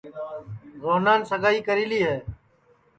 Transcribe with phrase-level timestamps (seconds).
[0.83, 2.17] روہنان ریماس سگائی کری لی ہے